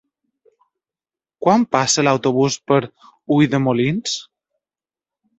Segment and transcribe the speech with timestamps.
[1.47, 2.79] Quan passa l'autobús per
[3.35, 4.15] Ulldemolins?